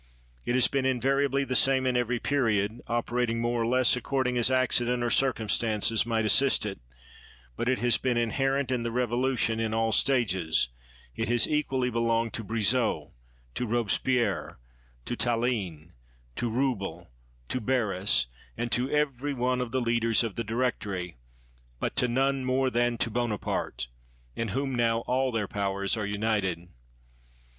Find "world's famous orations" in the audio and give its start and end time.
18.91-19.15